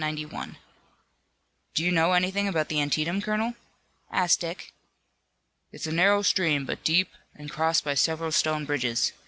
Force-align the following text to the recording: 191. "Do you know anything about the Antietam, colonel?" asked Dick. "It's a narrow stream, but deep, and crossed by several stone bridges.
191. 0.01 0.57
"Do 1.75 1.83
you 1.83 1.91
know 1.91 2.13
anything 2.13 2.47
about 2.47 2.69
the 2.69 2.81
Antietam, 2.81 3.21
colonel?" 3.21 3.53
asked 4.09 4.39
Dick. 4.41 4.73
"It's 5.71 5.85
a 5.85 5.91
narrow 5.91 6.23
stream, 6.23 6.65
but 6.65 6.83
deep, 6.83 7.09
and 7.35 7.51
crossed 7.51 7.83
by 7.83 7.93
several 7.93 8.31
stone 8.31 8.65
bridges. 8.65 9.13